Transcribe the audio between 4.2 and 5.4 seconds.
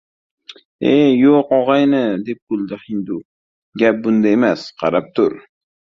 emas. Qarab tur…